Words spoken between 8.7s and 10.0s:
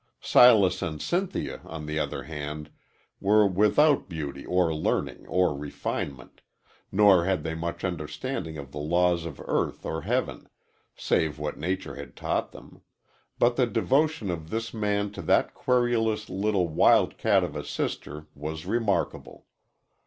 the laws of earth